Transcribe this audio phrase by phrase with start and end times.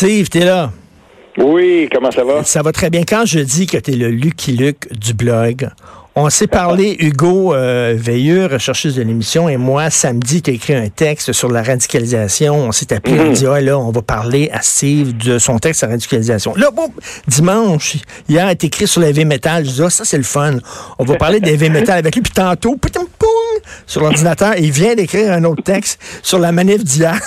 [0.00, 0.72] Steve, t'es là?
[1.36, 2.42] Oui, comment ça va?
[2.42, 3.02] Ça va très bien.
[3.06, 5.68] Quand je dis que t'es le Lucky Luke du blog,
[6.14, 10.74] on s'est parlé, Hugo euh, Veilleux, recherchiste de l'émission, et moi, samedi, tu as écrit
[10.74, 12.54] un texte sur la radicalisation.
[12.54, 13.32] On s'est appelé, on Mhm.
[13.34, 16.54] dit, ah, là, on va parler à Steve de son texte sur la radicalisation.
[16.56, 16.88] Là, bon,
[17.28, 19.66] dimanche, hier, est écrit sur l'heavy metal.
[19.66, 20.56] Je dis, ah, ça, c'est le fun.
[20.98, 22.22] On va parler d'heavy metal avec lui.
[22.22, 23.28] Puis tantôt, putain, poum,
[23.86, 27.20] sur l'ordinateur, il vient d'écrire un autre texte sur la manif d'hier.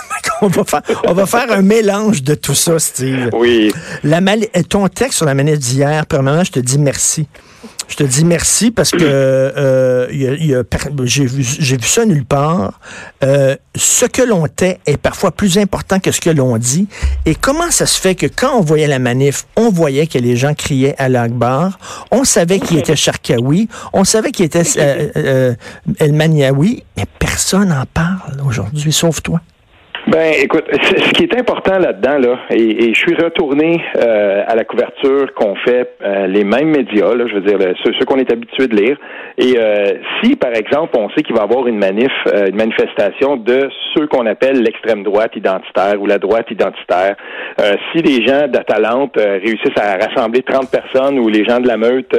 [0.43, 3.29] On, va faire, on va faire un mélange de tout ça, Steve.
[3.33, 3.71] Oui.
[4.03, 7.27] La mali- ton texte sur la manif d'hier, premièrement, je te dis merci.
[7.89, 11.25] Je te dis merci parce que euh, il y a- il y a per- j'ai
[11.25, 11.43] vu,
[11.83, 12.79] ça nulle part.
[13.23, 16.87] Euh, ce que l'on tait est parfois plus important que ce que l'on dit.
[17.25, 20.35] Et comment ça se fait que quand on voyait la manif, on voyait que les
[20.37, 21.77] gens criaient à l'Akbar,
[22.11, 25.53] on savait qui était Sharkawi, on savait qui était euh,
[25.99, 29.41] El Maniawi, mais personne n'en parle aujourd'hui, sauf toi.
[30.13, 34.53] Ben, écoute, ce qui est important là-dedans, là, et, et je suis retourné euh, à
[34.53, 38.05] la couverture qu'ont fait euh, les mêmes médias, là, je veux dire, le- ceux, ceux
[38.05, 38.97] qu'on est habitué de lire.
[39.39, 42.57] Et euh, si, par exemple, on sait qu'il va y avoir une manif, euh, une
[42.57, 47.15] manifestation de ceux qu'on appelle l'extrême droite identitaire ou la droite identitaire,
[47.59, 51.67] euh, si les gens d'Atalante euh, réussissent à rassembler 30 personnes ou les gens de
[51.67, 52.15] la meute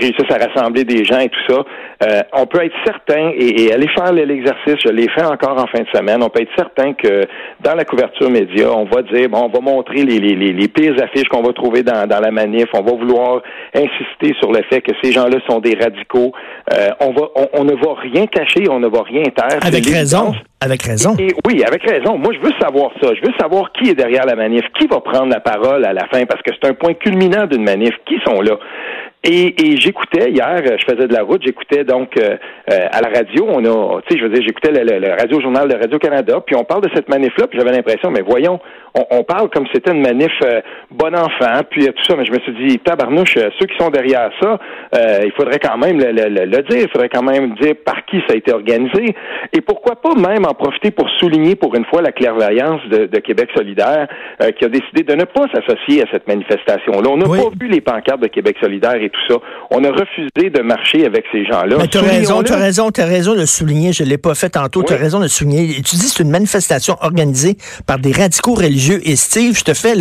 [0.00, 1.62] réussissent à rassembler des gens et tout ça,
[2.02, 5.66] euh, on peut être certain, et, et aller faire l'exercice, je l'ai fait encore en
[5.66, 7.22] fin de semaine, on peut être certain que
[7.60, 10.68] dans la couverture média, on va dire, bon, on va montrer les, les, les, les
[10.68, 13.42] pires affiches qu'on va trouver dans, dans la manif, on va vouloir
[13.74, 16.32] insister sur le fait que ces gens-là sont des radicaux,
[16.72, 19.58] euh, on, va, on, on ne va rien cacher, on ne va rien taire.
[19.62, 20.34] Avec raison.
[20.64, 21.14] Avec raison.
[21.18, 22.16] Et oui, avec raison.
[22.16, 23.10] Moi, je veux savoir ça.
[23.14, 26.06] Je veux savoir qui est derrière la manif, qui va prendre la parole à la
[26.06, 27.94] fin, parce que c'est un point culminant d'une manif.
[28.06, 28.56] Qui sont là?
[29.26, 32.36] Et, j'écoutais hier, euh, je faisais de la route, j'écoutais donc euh,
[32.70, 35.66] euh, à la radio, on a, tu sais, je veux dire, j'écoutais le, radio journal
[35.66, 38.60] de Radio Canada, puis on parle de cette manif-là, puis j'avais l'impression, mais voyons,
[39.10, 40.30] on, parle comme c'était une manif
[40.90, 44.30] bon enfant, puis tout ça, mais je me suis dit, tabarnouche, ceux qui sont derrière
[44.40, 44.58] ça,
[45.24, 48.34] il faudrait quand même le- le dire, il faudrait quand même dire par qui ça
[48.34, 49.16] a été organisé,
[49.52, 53.18] et pourquoi pas même en profiter pour souligner pour une fois la clairvoyance de, de
[53.20, 54.08] Québec solidaire,
[54.42, 57.08] euh, qui a décidé de ne pas s'associer à cette manifestation-là.
[57.10, 57.38] On n'a Oui.
[57.38, 59.34] pas vu les pancartes de Québec solidaire et tout ça.
[59.70, 61.76] On a refusé de marcher avec ces gens-là.
[61.78, 63.92] Mais tu as raison, tu as raison, tu as raison de le souligner.
[63.92, 64.82] Je l'ai pas fait tantôt.
[64.82, 65.02] Tu as Oui.
[65.02, 65.68] raison de souligner.
[65.82, 69.00] Tu dis c'est une manifestation organisée par des radicaux religieux.
[69.04, 69.94] Et Steve, je te fais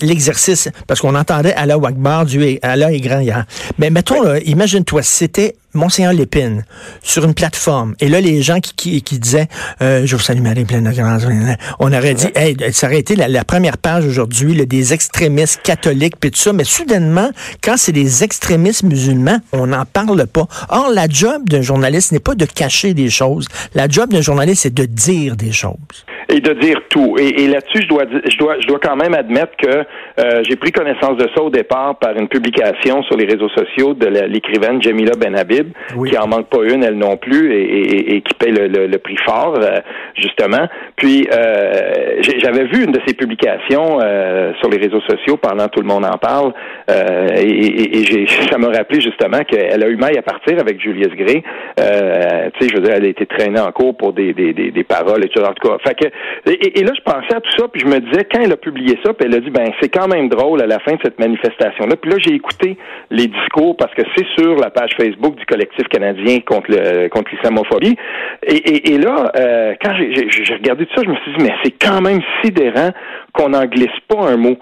[0.00, 3.44] l'exercice parce qu'on entendait Allah Akbar, Dieu est, Allah est grand hier.
[3.78, 6.64] Mais mettons, là, imagine-toi, si c'était Monseigneur Lépine
[7.02, 7.94] sur une plateforme.
[8.00, 9.48] Et là, les gens qui, qui, qui disaient
[9.82, 11.24] euh, Je vous salue Marie pleine de grâce.
[11.78, 16.16] On aurait dit hey, ça aurait été la, la première page aujourd'hui des extrémistes catholiques
[16.18, 16.52] puis tout ça.
[16.52, 17.30] Mais soudainement,
[17.62, 20.46] quand c'est des extrémistes musulmans, on n'en parle pas.
[20.68, 23.46] Or, la job d'un journaliste n'est pas de cacher des choses.
[23.74, 25.74] La job d'un journaliste, c'est de dire des choses.
[26.28, 27.16] Et de dire tout.
[27.18, 30.56] Et, et là-dessus, je dois, je dois, je dois quand même admettre que euh, j'ai
[30.56, 34.80] pris connaissance de ça au départ par une publication sur les réseaux sociaux de l'écrivaine
[34.82, 36.10] Jamila Benhabib, Oui.
[36.10, 38.86] qui en manque pas une, elle non plus, et, et- et qui paye le, le-
[38.86, 39.80] le prix fort, euh,
[40.16, 40.68] justement.
[40.96, 45.80] Puis, euh, j'avais vu une de ses publications euh, sur les réseaux sociaux pendant tout
[45.80, 46.52] le monde en parle,
[46.90, 50.58] euh, et, et- et j'ai, ça m'a rappelé justement qu'elle a eu maille à partir
[50.60, 51.42] avec Julius Gray.
[51.80, 54.52] Euh, tu sais, je veux dire, elle a été traînée en cours pour des, des,
[54.52, 55.40] des, des paroles et tout.
[55.42, 56.08] En tout cas, fait que,
[56.46, 58.56] et, et là, je pensais à tout ça, puis je me disais, quand elle a
[58.56, 61.00] publié ça, puis elle a dit, ben, c'est quand même drôle à la fin de
[61.02, 61.96] cette manifestation-là.
[61.96, 62.76] Puis là, j'ai écouté
[63.10, 67.30] les discours parce que c'est sur la page Facebook du collectif canadien contre le contre
[67.32, 67.96] l'islamophobie.
[68.46, 71.54] Et, et, et là, euh, quand j'ai, regardé tout ça, je me suis dit, mais
[71.62, 72.90] c'est quand même sidérant
[73.32, 74.56] qu'on n'en glisse pas un mot.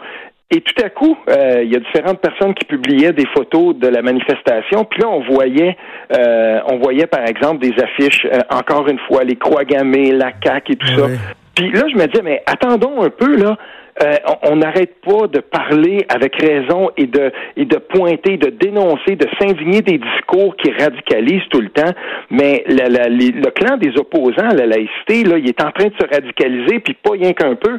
[0.54, 3.88] Et tout à coup, euh, il y a différentes personnes qui publiaient des photos de
[3.88, 4.84] la manifestation.
[4.84, 5.78] Puis là, on voyait,
[6.14, 10.30] euh, on voyait par exemple des affiches, euh, encore une fois, les croix gammées, la
[10.44, 11.06] CAQ et tout ça.
[11.54, 13.56] Puis là, je me disais, mais attendons un peu là.
[14.02, 14.14] Euh,
[14.44, 19.26] on- n'arrête pas de parler avec raison et de et de pointer, de dénoncer, de
[19.38, 21.92] s'indigner des discours qui radicalisent tout le temps.
[22.30, 25.88] Mais la- la- le clan des opposants à la laïcité, là, il est en train
[25.88, 27.78] de se radicaliser, puis pas rien qu'un peu.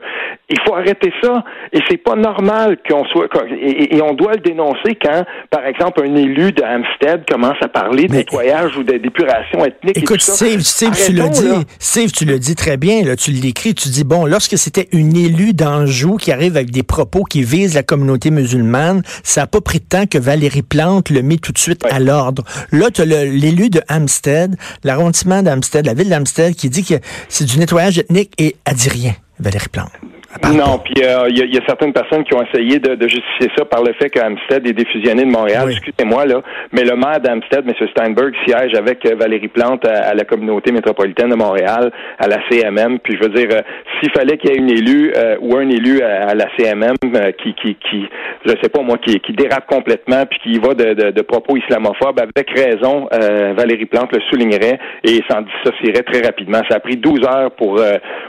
[0.56, 1.44] Il faut arrêter ça.
[1.72, 3.28] Et c'est pas normal qu'on soit
[3.60, 7.68] et, et on doit le dénoncer quand, par exemple, un élu de Hampstead commence à
[7.68, 9.98] parler de Mais- nettoyage ou de d'épuration ethnique.
[9.98, 10.34] et Écoute, ça.
[10.34, 11.66] Steve, Steve, tu le dis.
[11.80, 15.18] Steve, tu le dis très bien, là, tu l'écris, tu dis, bon, lorsque c'était une
[15.18, 19.62] élue d'Anjou qui arrive avec des propos qui visent la communauté musulmane, ça n'a pas
[19.62, 22.44] pris de temps que Valérie Plante le mit tout de suite à l'ordre.
[22.72, 26.96] Là, tu as l'élu de Hampstead, l'arrondissement d'Hampstead, la ville d'Hampstead, qui dit que
[27.30, 29.92] c'est du nettoyage ethnique et elle dit rien, Valérie Plante.
[30.54, 33.84] Non, puis euh, il y, a certaines personnes qui ont essayé de, justifier ça par
[33.84, 35.70] le fait qu'Amstead est défusionné de Montréal.
[35.70, 36.42] Excusez-moi, là,
[36.72, 37.88] mais le maire d'Amstead, M.
[37.90, 43.00] Steinberg, siège avec euh, Valérie Plante à, la communauté métropolitaine de Montréal, à la CMM.
[43.00, 43.62] Puis je veux dire, euh,
[44.00, 46.96] s'il fallait qu'il y ait une élue ou un élu à, la CMM
[47.42, 48.06] qui, qui, qui,
[48.46, 52.20] je sais pas moi, qui, qui dérape complètement puis qui va de, de, propos islamophobes,
[52.20, 53.08] avec raison,
[53.56, 56.62] Valérie Plante le soulignerait et s'en dissocierait très rapidement.
[56.70, 57.82] Ça a pris 12 heures pour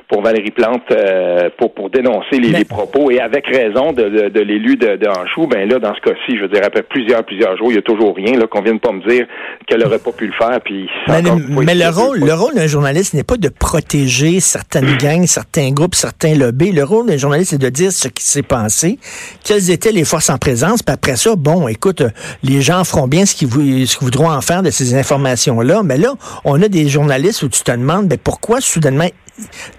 [0.08, 0.84] pour Valérie Plante
[1.58, 5.68] pour pour dénoncer les, propos et avec raison de, de, l'élu de, de Anjou, ben
[5.68, 8.14] là, dans ce cas-ci, je veux dire, après plusieurs, plusieurs jours, il y a toujours
[8.16, 9.26] rien, là, qu'on vienne pas me dire
[9.66, 10.88] qu'elle aurait pas pu le faire, puis...
[11.08, 11.22] Mais,
[11.64, 15.94] mais le, rôle, le rôle d'un journaliste n'est pas de protéger certaines gangs, certains groupes,
[15.94, 16.72] certains lobbies.
[16.72, 18.98] Le rôle d'un journaliste, c'est de dire ce qui s'est passé,
[19.44, 22.02] quelles étaient les forces en présence, puis après ça, bon, écoute,
[22.42, 26.14] les gens feront bien ce qu'ils voudront en faire de ces informations-là, mais là,
[26.44, 29.08] on a des journalistes où tu te demandes, ben, pourquoi soudainement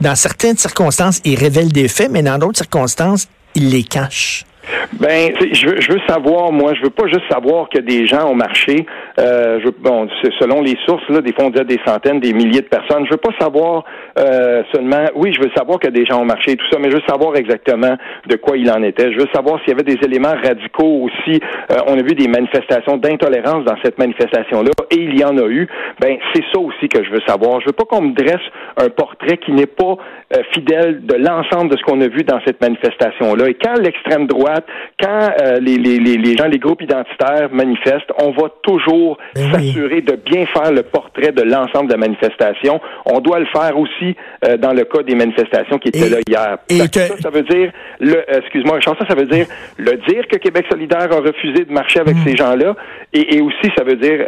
[0.02, 4.46] dans certaines circonstances, il révèle des faits, mais dans d'autres circonstances, il les cache.
[4.94, 8.30] Ben, je veux, je veux savoir, moi, je veux pas juste savoir que des gens
[8.30, 8.86] ont marché.
[9.20, 10.08] Euh, je, bon,
[10.40, 13.06] selon les sources, là, des fois on des centaines, des milliers de personnes.
[13.06, 13.84] Je veux pas savoir
[14.20, 15.06] euh, seulement.
[15.16, 17.04] Oui, je veux savoir que des gens ont marché et tout ça, mais je veux
[17.08, 17.96] savoir exactement
[18.28, 19.12] de quoi il en était.
[19.12, 21.40] Je veux savoir s'il y avait des éléments radicaux aussi.
[21.72, 25.48] Euh, on a vu des manifestations d'intolérance dans cette manifestation-là, et il y en a
[25.48, 25.68] eu.
[26.00, 27.62] Ben, c'est ça aussi que je veux savoir.
[27.62, 28.46] Je veux pas qu'on me dresse
[28.78, 29.96] un portrait qui n'est pas
[30.36, 33.50] euh, fidèle de l'ensemble de ce qu'on a vu dans cette manifestation-là.
[33.50, 34.55] Et quand l'extrême droite
[35.00, 40.02] quand euh, les, les, les, gens, les groupes identitaires manifestent, on va toujours ben s'assurer
[40.02, 42.80] de bien faire le portrait de l'ensemble de la manifestation.
[43.06, 44.16] On doit le faire aussi
[44.48, 46.58] euh, dans le cas des manifestations qui étaient là hier.
[46.70, 49.48] Et ça, ça veut dire, le, euh, excuse-moi, ça, ça veut dire
[49.78, 52.24] le dire que Québec solidaire a refusé de marcher avec mm.
[52.26, 52.76] ces gens-là,
[53.14, 54.26] et, et, aussi ça veut dire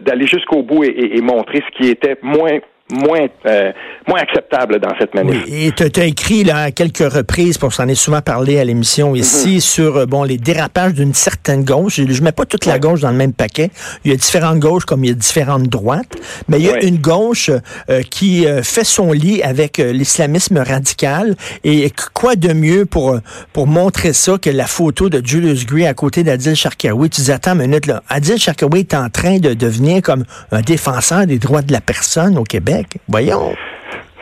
[0.00, 2.58] d'aller jusqu'au bout et, et montrer ce qui était moins
[2.90, 3.72] moins euh,
[4.08, 5.44] moins acceptable dans cette manif.
[5.46, 8.64] Oui, et tu as écrit là à quelques reprises, pour s'en est souvent parlé à
[8.64, 9.60] l'émission ici, mhm.
[9.60, 11.96] sur euh, bon les dérapages d'une certaine gauche.
[11.96, 13.70] Je, je mets pas toute la gauche dans le même paquet.
[14.04, 16.16] Il y a différentes gauches comme il y a différentes droites,
[16.48, 17.50] mais il y a une gauche
[17.88, 21.36] euh, qui fait son lit avec l'islamisme radical.
[21.64, 23.18] Et quoi de mieux pour
[23.52, 27.10] pour montrer ça que la photo de Julius Gray à côté d'Adil Sharkawi?
[27.10, 30.62] Tu dis attends une minute là, Adil Sharkawi est en train de devenir comme un
[30.62, 32.79] défenseur des droits de la personne au Québec.
[33.08, 33.56] Voyons.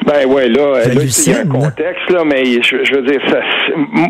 [0.07, 3.41] Ben ouais, là, là il y a un contexte, là, mais je, veux dire, ça,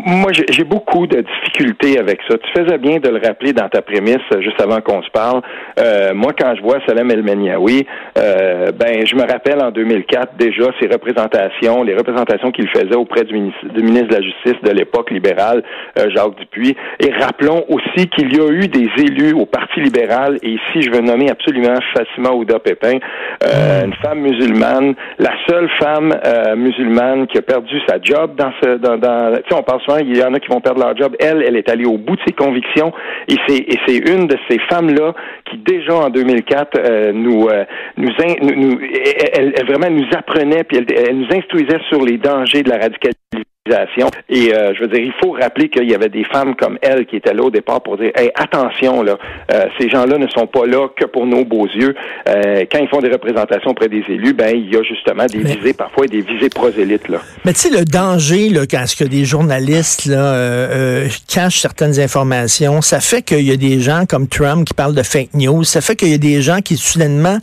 [0.05, 2.37] moi, j'ai beaucoup de difficultés avec ça.
[2.37, 5.41] Tu faisais bien de le rappeler dans ta prémisse, juste avant qu'on se parle.
[5.79, 7.85] Euh, moi, quand je vois Salem El Meniaoui,
[8.17, 13.23] euh, ben, je me rappelle en 2004 déjà ses représentations, les représentations qu'il faisait auprès
[13.23, 15.63] du ministre, du ministre de la Justice de l'époque libérale,
[15.97, 16.75] euh, Jacques Dupuis.
[16.99, 20.91] Et rappelons aussi qu'il y a eu des élus au Parti libéral, et ici, je
[20.91, 22.99] veux nommer absolument Fatima Ouda Pépin,
[23.43, 28.51] euh, une femme musulmane, la seule femme euh, musulmane qui a perdu sa job dans
[28.61, 30.81] ce dans, dans tu sais on parle souvent il y en a qui vont perdre
[30.81, 31.15] leur job.
[31.19, 32.91] Elle elle est allée au bout de ses convictions
[33.27, 35.13] et c'est et c'est une de ces femmes là
[35.49, 37.65] qui déjà en 2004 euh, nous euh,
[37.97, 38.09] nous,
[38.41, 38.79] nous,
[39.33, 42.77] elle, elle, vraiment nous apprenait puis elle, elle nous instruisait sur les dangers de la
[42.77, 43.43] radicalisation
[44.29, 47.05] et euh, je veux dire, il faut rappeler qu'il y avait des femmes comme elle
[47.05, 49.17] qui étaient là au départ pour dire hey, attention, là,
[49.51, 51.93] euh, ces gens-là ne sont pas là que pour nos beaux yeux.
[52.27, 55.39] Euh, quand ils font des représentations auprès des élus, ben il y a justement des
[55.39, 57.09] visées, parfois des visées prosélytes.
[57.09, 57.19] Là.
[57.45, 62.81] Mais tu sais, le danger là, quand ce que des journalistes là, cachent certaines informations,
[62.81, 65.81] ça fait qu'il y a des gens comme Trump qui parlent de fake news, ça
[65.81, 67.37] fait qu'il y a des gens qui soudainement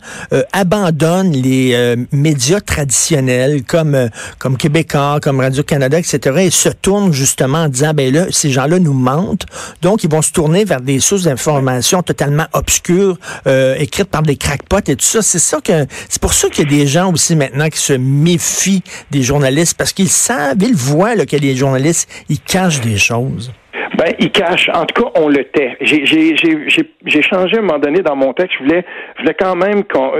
[0.51, 4.09] abandonnent les médias traditionnels comme,
[4.39, 8.79] comme Québécois, comme Radio-Canada, etc et se tournent justement en disant, ben là, ces gens-là
[8.79, 9.45] nous mentent.
[9.81, 14.35] Donc, ils vont se tourner vers des sources d'informations totalement obscures, euh, écrites par des
[14.35, 15.21] crackpots et tout ça.
[15.21, 18.83] C'est que, c'est pour ça qu'il y a des gens aussi maintenant qui se méfient
[19.11, 23.51] des journalistes parce qu'ils savent, ils voient là, a des journalistes, ils cachent des choses.
[23.97, 24.69] Ben, il cache.
[24.73, 25.77] En tout cas, on le tait.
[25.81, 28.55] J'ai changé à un moment donné dans mon texte.
[28.59, 30.11] Je voulais, je voulais quand même qu'on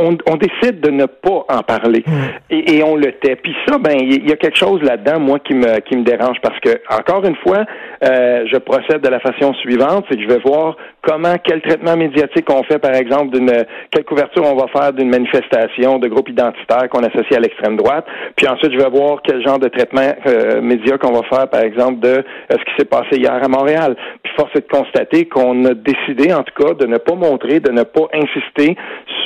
[0.00, 2.02] on, on, décide de ne pas en parler.
[2.06, 2.12] Hmm.
[2.50, 3.36] Et, et, on le tait.
[3.36, 6.38] Puis ça, ben, il y a quelque chose là-dedans, moi, qui me, qui me dérange.
[6.42, 7.64] Parce que, encore une fois,
[8.04, 10.04] euh, je procède de la façon suivante.
[10.08, 13.50] C'est que je vais voir comment, quel traitement médiatique on fait, par exemple, d'une,
[13.90, 18.06] quelle couverture on va faire d'une manifestation de groupe identitaire qu'on associe à l'extrême droite.
[18.36, 21.60] Puis ensuite, je vais voir quel genre de traitement euh, média qu'on va faire, par
[21.60, 23.96] exemple, de euh, ce qui s'est passé hier à Montréal.
[24.22, 27.60] Puis force est de constater qu'on a décidé, en tout cas, de ne pas montrer,
[27.60, 28.76] de ne pas insister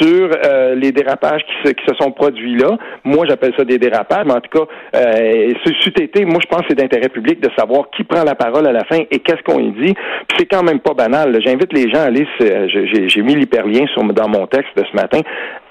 [0.00, 2.76] sur euh, les dérapages qui se, qui se sont produits là.
[3.04, 4.66] Moi, j'appelle ça des dérapages, mais en tout cas,
[4.96, 8.34] euh, ce été, moi, je pense que c'est d'intérêt public de savoir qui prend la
[8.34, 9.94] parole à la fin et qu'est-ce qu'on y dit?
[10.36, 11.38] C'est quand même pas banal.
[11.44, 15.20] J'invite les gens à aller, j'ai mis l'hyperlien dans mon texte de ce matin,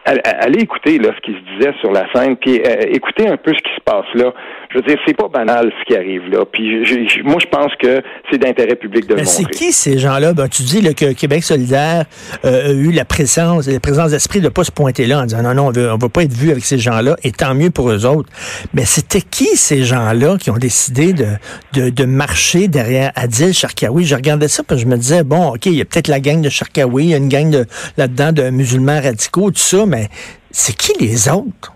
[0.08, 3.52] allez écouter là ce qui se disait sur la scène, puis euh, écoutez un peu
[3.54, 4.34] ce qui se passe là.
[4.70, 6.44] Je veux dire, c'est pas banal ce qui arrive là.
[6.52, 6.84] Puis
[7.24, 9.26] moi, je pense que c'est d'intérêt public de le montrer.
[9.26, 10.34] C'est qui ces gens-là?
[10.34, 12.06] Ben, Tu dis que Québec solidaire
[12.44, 15.42] euh, a eu la présence, la présence d'esprit de pas se pointer là en disant
[15.42, 17.70] non, non, on veut, on veut pas être vu avec ces gens-là, et tant mieux
[17.70, 18.30] pour eux autres.
[18.74, 21.28] Mais c'était qui ces gens-là qui ont décidé de,
[21.74, 24.06] de, de marcher derrière Adil Sharkawi?
[24.06, 26.42] Je regardais ça, puis je me disais bon, ok, il y a peut-être la gang
[26.42, 27.66] de Sharkawi, il y a une gang de
[27.98, 29.97] là-dedans de musulmans radicaux, tout ça, mais
[30.52, 31.74] c'est qui les autres?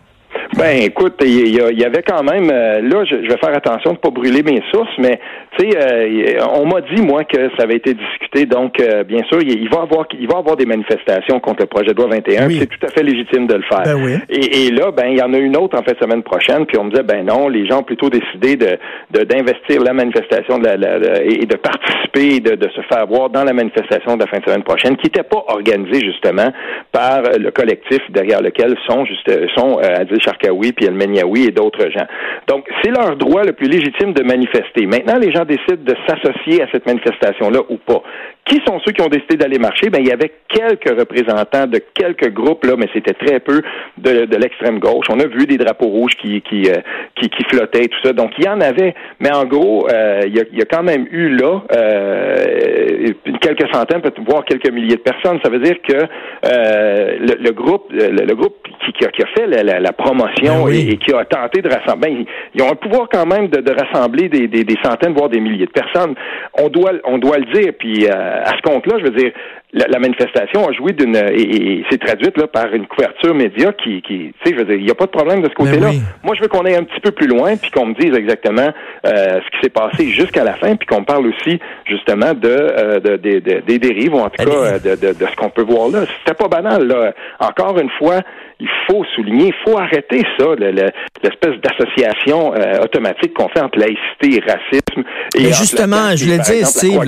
[0.57, 2.49] Ben, écoute, il y, avait quand même.
[2.51, 5.19] Euh, là, je, vais faire attention de pas brûler mes sources, mais
[5.57, 8.45] tu sais, euh, on m'a dit moi que ça avait été discuté.
[8.45, 11.93] Donc, euh, bien sûr, il, va avoir, il va avoir des manifestations contre le projet
[11.93, 12.49] de loi 21.
[12.49, 13.83] C'est tout à fait légitime de le faire.
[13.83, 16.65] Ben et, là, ben, il y en a une autre en fait semaine prochaine.
[16.65, 18.77] Puis on me disait, ben non, les gens ont plutôt décidé de
[19.11, 23.53] d'investir la manifestation de la, et de participer, de, de se faire voir dans la
[23.53, 26.51] manifestation de la fin de semaine prochaine, qui n'était pas organisée justement
[26.91, 32.05] par le collectif derrière lequel sont juste sont Adil Puis et d'autres gens.
[32.47, 34.85] Donc, c'est leur droit le plus légitime de manifester.
[34.85, 38.01] Maintenant, les gens décident de s'associer à cette manifestation-là ou pas.
[38.45, 39.89] Qui sont ceux qui ont décidé d'aller marcher?
[39.89, 43.61] Ben, il y avait quelques représentants de quelques groupes, là, mais c'était très peu
[43.97, 45.05] de, de l'extrême gauche.
[45.09, 46.81] On a vu des drapeaux rouges qui, qui, euh,
[47.15, 48.13] qui, qui, flottaient, tout ça.
[48.13, 48.95] Donc, il y en avait.
[49.19, 53.07] Mais en gros, euh, il, y a, il, y a, quand même eu là euh,
[53.41, 55.39] quelques centaines, peut-être voire quelques milliers de personnes.
[55.43, 59.47] Ça veut dire que euh, le, groupe, le, groupe qui, qui, a, qui, a, fait
[59.47, 63.07] la, la, promotion ben et, qui a tenté de rassembler, ben, ils, ont un pouvoir
[63.11, 66.15] quand même de, de rassembler des, des, des, centaines, voire des milliers de personnes.
[66.57, 67.73] On doit, on doit le dire.
[67.77, 69.31] Puis à ce compte-là, je veux dire,
[69.73, 74.01] la, manifestation a joué d'une et, et s'est traduite là par une couverture média qui,
[74.01, 75.91] qui tu sais, je veux dire, il n'y a pas de problème de ce côté-là.
[75.91, 78.13] Ben Moi, je veux qu'on aille un petit peu plus loin, puis qu'on me dise
[78.15, 78.69] exactement
[79.05, 82.99] euh, ce qui s'est passé jusqu'à la fin, puis qu'on parle aussi justement de, euh,
[82.99, 85.89] de, des dérives ou en tout cas euh, de, de, de, ce qu'on peut voir
[85.89, 86.05] là.
[86.19, 86.87] C'était pas banal.
[86.87, 87.13] Là.
[87.39, 88.21] Encore une fois,
[88.61, 94.37] il faut souligner, il faut arrêter ça, l'espèce d'association euh, automatique qu'on fait entre laïcité
[94.37, 95.03] et racisme.
[95.35, 96.99] Et Mais justement, je le dis, Steve,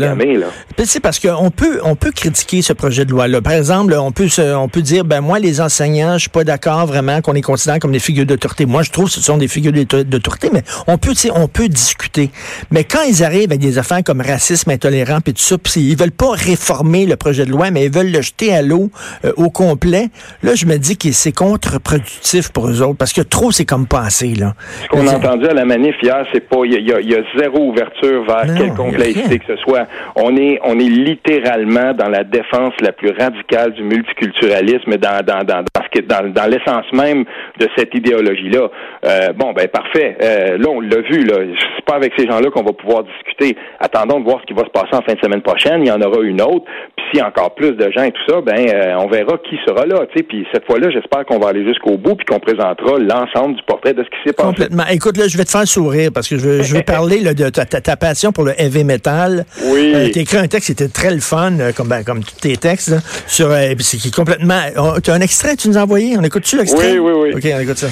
[0.86, 3.42] c'est parce qu'on peut, on peut critiquer ce projet de loi-là?
[3.42, 6.86] Par exemple, on peut, on peut dire, ben moi, les enseignants, je suis pas d'accord
[6.86, 8.66] vraiment qu'on les considère comme des figures d'autorité.
[8.66, 12.30] Moi, je trouve que ce sont des figures d'autorité, mais on peut, on peut discuter.
[12.72, 15.98] Mais quand ils arrivent avec des affaires comme racisme, intolérant, et tout ça, pis ils
[15.98, 18.90] veulent pas réformer le projet de loi, mais ils veulent le jeter à l'eau
[19.26, 20.10] euh, au complet.
[20.44, 23.88] Là, je me dis que c'est contre-productif pour eux autres, parce que trop, c'est comme
[23.88, 24.54] passé, là.
[24.84, 28.26] Ce qu'on a entendu à la manif hier, c'est pas, il y, a, zéro ouverture
[28.26, 29.88] vers quelconque laïcité que ce soit.
[30.16, 32.43] On est, on est littéralement dans la défense
[32.82, 37.26] la plus radicale du multiculturalisme, dans, dans, dans, dans, dans l'essence même
[37.60, 38.70] de cette idéologie-là.
[39.06, 40.18] Euh, bon, ben parfait.
[40.22, 41.24] Euh, là, on l'a vu.
[41.24, 41.38] Là,
[41.76, 43.56] c'est pas avec ces gens-là qu'on va pouvoir discuter.
[43.80, 45.82] Attendons de voir ce qui va se passer en fin de semaine prochaine.
[45.82, 46.66] Il y en aura une autre.
[46.96, 49.38] Puis s'il y a encore plus de gens et tout ça, ben euh, on verra
[49.50, 50.06] qui sera là.
[50.14, 53.94] Puis cette fois-là, j'espère qu'on va aller jusqu'au bout puis qu'on présentera l'ensemble du portrait
[53.94, 54.48] de ce qui s'est passé.
[54.48, 54.84] Complètement.
[54.92, 57.34] Écoute, là, je vais te faire sourire parce que je veux, je veux parler là,
[57.34, 59.46] de ta, ta, passion pour le heavy metal.
[59.66, 59.94] Oui.
[59.96, 62.58] Euh, tu écrit un texte qui était très le fun, comme, ben, comme tous tes
[62.58, 62.98] textes, là,
[63.28, 64.60] sur, euh, c'est qui complètement.
[65.04, 66.18] Tu as un extrait, tu nous as envoyé?
[66.18, 66.98] On écoute-tu l'extrait?
[66.98, 67.34] Oui, oui, oui.
[67.36, 67.88] OK, on écoute ça.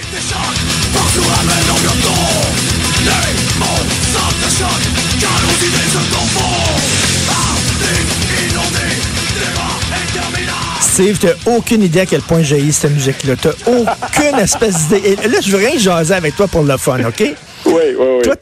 [10.82, 13.36] Steve, t'as aucune idée à quel point j'ai cette musique-là.
[13.42, 15.16] T'as aucune espèce d'idée.
[15.16, 17.24] là, je veux rien jaser avec toi pour le fun, OK?
[17.72, 18.22] Oui, oui, oui.
[18.24, 18.36] Toi,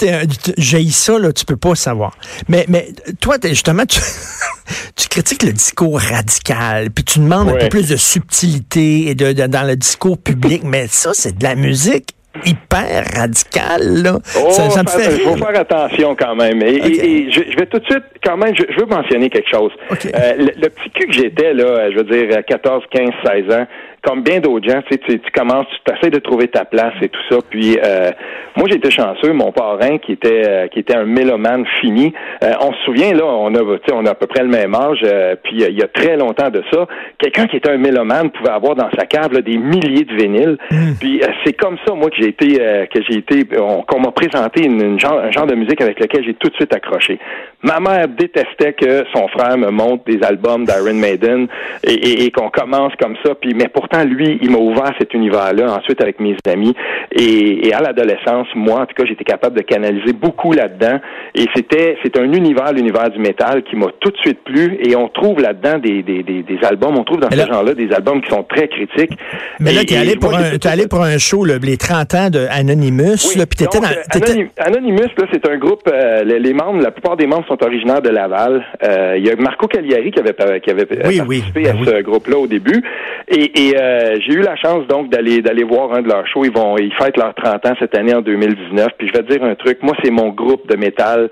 [0.57, 2.17] j'ai ça, là, tu peux pas savoir.
[2.47, 2.89] Mais, mais
[3.21, 3.99] toi, justement, tu,
[4.95, 9.31] tu critiques le discours radical, puis tu demandes un peu plus de subtilité et de,
[9.47, 14.03] dans le discours public, mais ça, c'est de la musique hyper radicale.
[14.03, 14.19] Là.
[14.37, 15.15] Oh, ça, me fait...
[15.15, 16.61] Il faut faire attention quand même.
[16.61, 19.71] Et, je, vais tout de suite, quand même, je, veux mentionner quelque chose.
[19.91, 23.67] Euh, le, petit cul que j'étais, là, je veux dire, à 14, 15, 16 ans,
[24.01, 27.09] comme bien d'autres gens, tu, sais, tu, commences, tu essaies de trouver ta place et
[27.09, 27.37] tout ça.
[27.49, 28.11] Puis euh,
[28.55, 29.33] moi, j'étais chanceux.
[29.33, 32.13] Mon parrain, qui était euh, qui était un mélomane fini,
[32.43, 33.61] euh, on se souvient là, on a,
[33.93, 35.05] on a à peu près le même âge.
[35.43, 36.87] puis il y a très longtemps de ça,
[37.17, 40.57] quelqu'un qui était un mélomane pouvait avoir dans sa cave des milliers de vinyles.
[40.71, 40.93] Hmm.
[40.99, 42.47] Puis c'est comme ça, moi, que j'ai été
[42.91, 46.33] que j'ai été, qu'on m'a présenté une, genre, un genre de musique avec lequel j'ai
[46.35, 47.19] tout de suite accroché.
[47.61, 51.47] Ma mère détestait que son frère me montre des albums d'Iron Maiden
[51.83, 53.35] et, et, qu'on commence comme ça.
[53.35, 56.73] Puis mais pour lui, il m'a ouvert cet univers-là, ensuite avec mes amis.
[57.11, 60.99] Et, à l'adolescence, moi, en tout cas, j'étais capable de canaliser beaucoup là-dedans.
[61.35, 64.79] Et c'était, c'est un univers, l'univers du métal, qui m'a tout de suite plu.
[64.83, 68.21] Et on trouve là-dedans des, des, des, albums, on trouve dans ces gens-là des albums
[68.21, 69.17] qui sont très critiques.
[69.59, 72.29] Mais là, tu es allé, pour un, es allé pour un show, les 30 ans
[72.29, 73.35] de Anonymous.
[73.37, 77.27] là, puis dans, euh, Anonymous, là, c'est un groupe, euh, les, membres, la plupart des
[77.27, 78.65] membres sont originaires de Laval.
[78.83, 82.37] Euh, il y a Marco Cagliari qui avait, qui avait participé à ben ce groupe-là
[82.37, 82.83] au début.
[83.27, 83.78] Et, et
[84.19, 86.45] j'ai eu la chance donc d'aller d'aller voir un de leurs shows.
[86.45, 88.87] Ils vont ils fêtent leurs 30 ans cette année en 2019.
[88.97, 89.79] Puis je vais te dire un truc.
[89.81, 91.29] Moi, c'est mon groupe de métal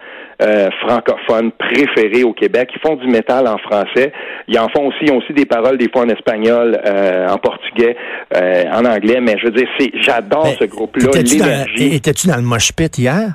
[0.82, 2.70] francophone préféré au Québec.
[2.76, 4.12] Ils font du métal en français.
[4.48, 5.00] Ils en font aussi.
[5.02, 6.80] Ils ont aussi des paroles des fois en espagnol,
[7.28, 7.96] en portugais,
[8.36, 9.20] en anglais.
[9.22, 11.10] Mais je veux dire, c'est j'adore ce groupe-là.
[11.10, 13.34] Étais-tu dans, dans le mosh pit hier?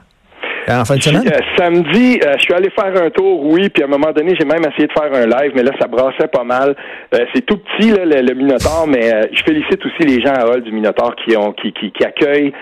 [0.66, 1.22] Semaine?
[1.26, 4.34] Euh, samedi, euh, je suis allé faire un tour, oui, puis à un moment donné,
[4.38, 6.76] j'ai même essayé de faire un live, mais là, ça brassait pas mal.
[7.14, 10.62] Euh, c'est tout petit, là, le, Minotaur, mais je félicite aussi les gens à Hall
[10.62, 12.52] du Minotaur qui ont qui, qui, qui accueillent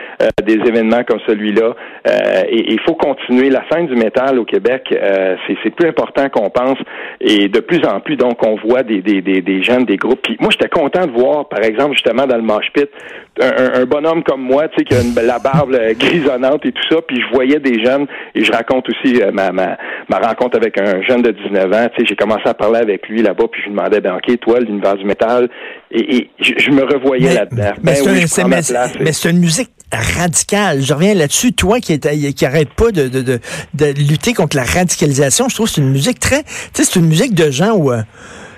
[0.42, 1.74] des événements comme celui-là.
[2.48, 3.50] et il faut continuer.
[3.50, 4.82] La scène du métal au Québec,
[5.46, 6.78] c'est plus important qu'on pense.
[7.20, 10.20] Et de plus en plus, donc, on voit des, des, des, des jeunes, des groupes.
[10.22, 12.90] Puis moi, j'étais content de voir, par exemple, justement, dans le mosh pit,
[13.40, 16.82] un, un, bonhomme comme moi, tu sais, qui a une, la barbe grisonnante et tout
[16.90, 19.76] ça, puis je voyais des jeunes et je raconte aussi euh, ma, ma,
[20.08, 21.88] ma, rencontre avec un jeune de 19 ans.
[21.94, 24.38] Tu sais, j'ai commencé à parler avec lui là-bas, puis je lui demandais, ben ok,
[24.40, 25.48] toi, l'univers du métal,
[25.90, 27.72] et, je, me revoyais là-dedans.
[27.82, 27.94] Mais,
[29.12, 30.82] c'est une musique radicale.
[30.82, 31.52] Je reviens là-dessus.
[31.52, 33.40] Toi qui, est, qui arrête pas de, de, de,
[33.74, 36.42] de, lutter contre la radicalisation, je trouve que c'est une musique très...
[36.42, 37.92] Tu sais, c'est une musique de gens où...
[37.92, 38.02] Euh,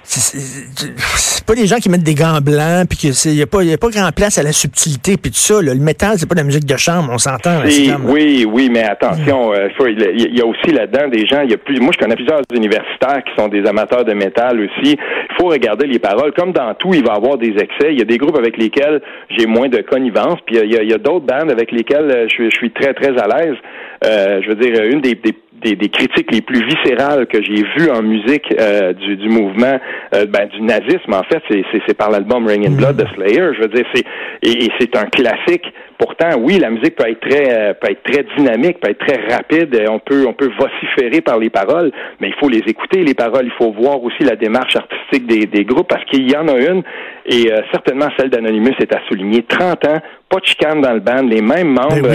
[0.04, 3.72] c'est pas des gens qui mettent des gants blancs puis qu'il n'y a pas y
[3.72, 6.40] a pas grand place à la subtilité puis tout ça le métal c'est pas de
[6.40, 7.60] la musique de chambre on s'entend
[8.04, 11.58] oui oui mais attention euh, il y, a aussi là-dedans des gens il y a
[11.58, 14.96] plus moi je connais plusieurs universitaires qui sont des amateurs de métal aussi.
[14.96, 16.32] Il faut regarder les paroles.
[16.32, 17.92] Comme dans tout il va y avoir des excès.
[17.92, 20.98] Il y a des groupes avec lesquels j'ai moins de connivence puis il y a,
[20.98, 23.56] d'autres bandes avec lesquelles euh, je, suis très très à l'aise.
[24.04, 27.90] Euh, je veux dire une des, des des, critiques les plus viscérales que j'ai vues
[27.90, 29.78] en musique euh, du, du, mouvement
[30.14, 31.42] euh, ben, du nazisme, en fait,
[31.86, 33.54] c'est par l'album Ring in Blood de Slayer.
[33.54, 34.04] Je veux dire, c'est
[34.42, 35.64] et, c'est un classique.
[36.02, 39.24] Pourtant, oui, la musique peut être très euh, peut être très dynamique, peut être très
[39.32, 39.80] rapide.
[39.88, 43.44] On peut on peut vociférer par les paroles, mais il faut les écouter les paroles.
[43.44, 46.58] Il faut voir aussi la démarche artistique des, des groupes parce qu'il y en a
[46.58, 46.82] une
[47.24, 49.44] et certainement celle d'Anonymous est à souligner.
[49.44, 52.08] 30 ans, pas de chicane dans le band, les mêmes ben membres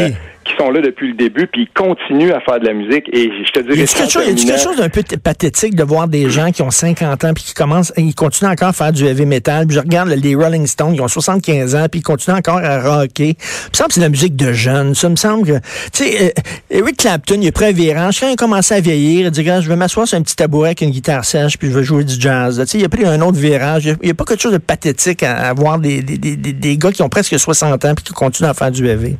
[0.47, 3.07] qui sont là depuis le début, puis ils continuent à faire de la musique.
[3.11, 3.75] Et je te dirais...
[3.75, 6.71] Y a quelque, chose, quelque chose d'un peu pathétique de voir des gens qui ont
[6.71, 9.67] 50 ans, puis qui commencent, ils continuent encore à faire du heavy metal?
[9.67, 12.81] Puis je regarde les Rolling Stones, ils ont 75 ans, puis ils continuent encore à
[12.81, 13.35] rocker.
[13.77, 14.95] Me semble que c'est de la musique de jeunes.
[14.95, 15.59] Ça me semble que...
[15.93, 16.41] Tu sais, euh,
[16.71, 18.19] Eric Clapton, il a pris un virage.
[18.19, 20.69] Quand il a commencé à vieillir, il dit, je vais m'asseoir sur un petit tabouret
[20.69, 22.59] avec une guitare sèche, puis je vais jouer du jazz.
[22.59, 23.85] Tu sais, il a pris un autre virage.
[23.85, 26.91] Il n'y a, pas quelque chose de pathétique à, voir des, des, des, des, gars
[26.91, 29.15] qui ont presque 60 ans, puis qui continuent à faire du heavy.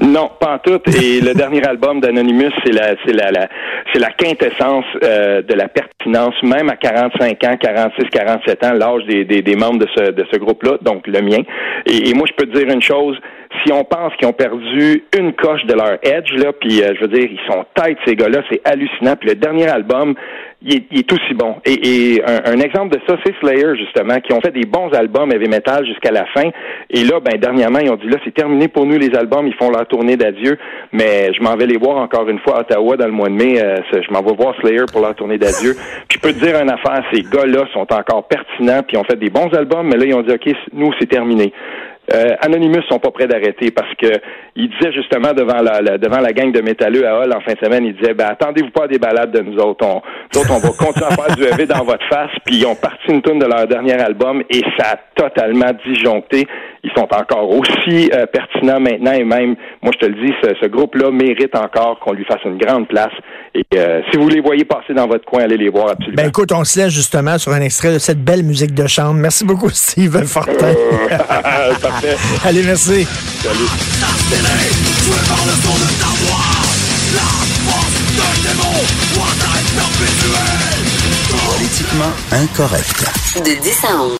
[0.00, 0.80] Non, pas en tout.
[1.02, 3.48] Et le dernier album d'Anonymous, c'est la, c'est la, la
[3.92, 9.04] c'est la quintessence euh, de la pertinence, même à 45 ans, 46, 47 ans, l'âge
[9.06, 11.42] des, des, des, membres de ce, de ce groupe-là, donc le mien.
[11.86, 13.16] Et, moi, je peux te dire une chose.
[13.64, 17.00] Si on pense qu'ils ont perdu une coche de leur edge, là, puis euh, je
[17.02, 19.16] veux dire, ils sont têtes, ces gars-là, c'est hallucinant.
[19.16, 20.14] Puis le dernier album,
[20.62, 21.56] il est, aussi bon.
[21.64, 25.48] Et, un, exemple de ça, c'est Slayer, justement, qui ont fait des bons albums heavy
[25.48, 26.50] metal jusqu'à la fin.
[26.90, 29.54] Et là, ben, dernièrement, ils ont dit, là, c'est terminé pour nous, les albums, ils
[29.54, 30.58] font leur tournée d'adieu.
[30.92, 33.34] Mais je m'en vais les voir encore une fois à Ottawa dans le mois de
[33.34, 33.62] mai.
[33.62, 35.74] Euh, je m'en vais voir Slayer pour leur tournée d'adieu.
[36.08, 39.18] Puis je peux te dire une affaire, ces gars-là sont encore pertinents, puis ont fait
[39.18, 41.52] des bons albums, mais là, ils ont dit, OK, nous, c'est terminé.
[42.14, 44.06] Euh, Anonymous sont pas prêts d'arrêter parce que
[44.54, 47.58] il disait justement devant la, devant la gang de métalleux à Hall en fin de
[47.58, 49.84] semaine, il disait ben attendez-vous pas à des balades de nous autres.
[49.84, 50.00] On,
[50.34, 52.30] nous autres, on va continuer à faire du EV dans votre face.
[52.44, 56.46] Puis ils ont parti une tune de leur dernier album et ça a totalement disjoncté.
[56.86, 60.66] Ils sont encore aussi euh, pertinents maintenant et même, moi je te le dis, ce,
[60.68, 63.12] groupe-là mérite encore qu'on lui fasse une grande place.
[63.56, 66.22] Et euh, si vous les voyez passer dans votre coin, allez les voir absolument.
[66.22, 69.14] Ben écoute, on se laisse justement sur un extrait de cette belle musique de chambre.
[69.14, 70.74] Merci beaucoup, Steve Fortin.
[72.44, 73.04] Allez, merci.
[73.04, 73.66] Salut.
[81.50, 83.04] Politiquement incorrect.
[83.36, 83.84] De 10